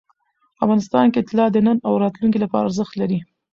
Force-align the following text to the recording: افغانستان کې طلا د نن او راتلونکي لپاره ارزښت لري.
افغانستان 0.63 1.05
کې 1.13 1.25
طلا 1.27 1.45
د 1.51 1.57
نن 1.67 1.77
او 1.87 1.93
راتلونکي 2.03 2.39
لپاره 2.41 2.65
ارزښت 2.67 2.93
لري. 3.01 3.19